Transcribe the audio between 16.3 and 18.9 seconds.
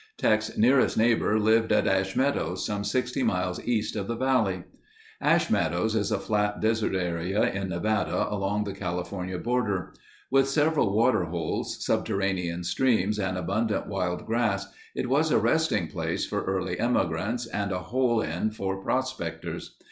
early emigrants and a hole in for